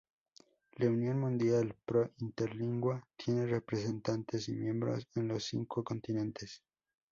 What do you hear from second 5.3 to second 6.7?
cinco continentes.